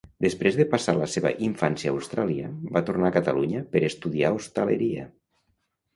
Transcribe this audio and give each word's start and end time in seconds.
Després 0.25 0.55
de 0.59 0.63
passar 0.69 0.95
la 0.99 1.09
seva 1.15 1.31
infància 1.47 1.93
a 1.93 1.93
Austràlia, 1.97 2.49
va 2.79 2.83
tornar 2.89 3.11
a 3.11 3.15
Catalunya 3.19 3.65
per 3.77 3.87
estudiar 3.91 4.37
hostaleria. 4.39 5.07